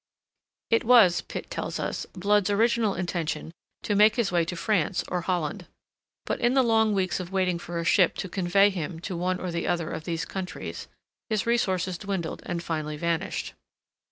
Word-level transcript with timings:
It 0.71 0.83
was, 0.83 1.21
Pitt 1.21 1.51
tells 1.51 1.79
us, 1.79 2.07
Blood's 2.13 2.49
original 2.49 2.95
intention 2.95 3.51
to 3.83 3.93
make 3.93 4.15
his 4.15 4.31
way 4.31 4.43
to 4.45 4.55
France 4.55 5.03
or 5.09 5.21
Holland. 5.21 5.67
But 6.25 6.39
in 6.39 6.55
the 6.55 6.63
long 6.63 6.95
weeks 6.95 7.19
of 7.19 7.31
waiting 7.31 7.59
for 7.59 7.77
a 7.77 7.85
ship 7.85 8.15
to 8.15 8.27
convey 8.27 8.71
him 8.71 8.99
to 9.01 9.15
one 9.15 9.39
or 9.39 9.51
the 9.51 9.67
other 9.67 9.91
of 9.91 10.05
these 10.05 10.25
countries, 10.25 10.87
his 11.29 11.45
resources 11.45 11.99
dwindled 11.99 12.41
and 12.47 12.63
finally 12.63 12.97
vanished. 12.97 13.53